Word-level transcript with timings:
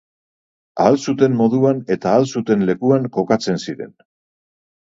Ahal 0.85 0.97
zuten 1.03 1.35
moduan 1.41 1.83
eta 1.97 2.11
ahal 2.13 2.27
zuten 2.37 2.67
lekuan 2.73 3.07
kokatzen 3.19 3.65
ziren. 3.69 3.95